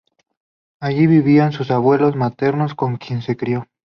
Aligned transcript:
Allí 0.79 1.05
vivían 1.05 1.51
sus 1.51 1.69
abuelos 1.69 2.15
maternos 2.15 2.73
con 2.73 2.97
quien 2.97 3.21
se 3.21 3.37
crió. 3.37 3.67